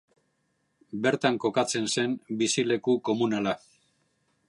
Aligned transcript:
Bertan 1.03 1.37
kokatzen 1.45 1.91
zen 1.97 2.17
bizileku 2.43 2.99
komunala. 3.11 3.59